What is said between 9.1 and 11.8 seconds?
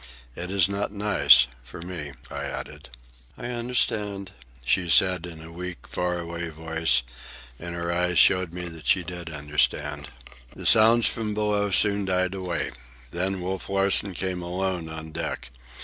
understand. The sounds from below